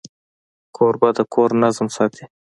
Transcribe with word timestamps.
کوربه 0.75 1.09
د 1.17 1.19
کور 1.33 1.49
نظم 1.63 1.87
ساتي. 1.97 2.25